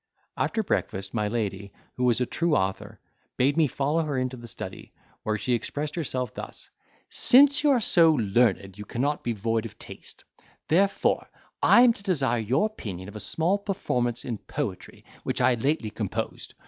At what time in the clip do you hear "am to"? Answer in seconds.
11.83-12.01